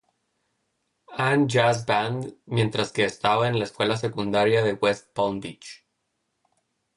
Ann 1.25 1.47
Jazz 1.47 1.85
Band, 1.85 2.33
mientras 2.47 2.91
que 2.91 3.03
estaba 3.03 3.47
en 3.47 3.59
la 3.59 3.65
escuela 3.65 3.97
secundaria 3.97 4.63
de 4.63 4.73
West 4.73 5.13
Palm 5.13 5.39
Beach. 5.39 5.85